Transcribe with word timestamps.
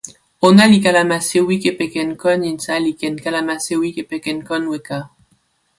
ona 0.47 0.63
li 0.71 0.79
kalama 0.85 1.17
sewi 1.29 1.55
kepeken 1.63 2.09
kon 2.21 2.41
insa 2.51 2.75
li 2.85 2.91
ken 3.01 3.15
kalama 3.23 3.55
sewi 3.67 3.89
kepeken 3.97 4.37
kon 4.47 4.63
weka. 4.71 4.99